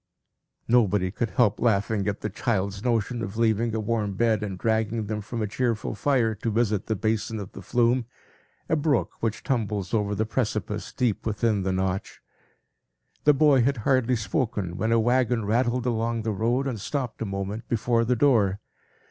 Nobody 0.67 1.11
could 1.11 1.29
help 1.29 1.59
laughing 1.59 2.07
at 2.07 2.21
the 2.21 2.29
child's 2.31 2.83
notion 2.83 3.21
of 3.21 3.37
leaving 3.37 3.75
a 3.75 3.79
warm 3.79 4.15
bed, 4.15 4.41
and 4.41 4.57
dragging 4.57 5.05
them 5.05 5.21
from 5.21 5.43
a 5.43 5.47
cheerful 5.47 5.93
fire, 5.93 6.33
to 6.33 6.49
visit 6.49 6.87
the 6.87 6.95
basin 6.95 7.37
of 7.39 7.51
the 7.51 7.61
Flume, 7.61 8.05
a 8.67 8.75
brook 8.75 9.13
which 9.19 9.43
tumbles 9.43 9.93
over 9.93 10.15
the 10.15 10.25
precipice, 10.25 10.91
deep 10.91 11.23
within 11.23 11.61
the 11.61 11.71
Notch. 11.71 12.19
The 13.25 13.35
boy 13.35 13.61
had 13.61 13.77
hardly 13.85 14.15
spoken, 14.15 14.75
when 14.75 14.91
a 14.91 14.99
wagon 14.99 15.45
rattled 15.45 15.85
along 15.85 16.23
the 16.23 16.31
road, 16.33 16.65
and 16.65 16.81
stopped 16.81 17.21
a 17.21 17.25
moment 17.27 17.67
before 17.69 18.03
the 18.03 18.15
door. 18.15 18.59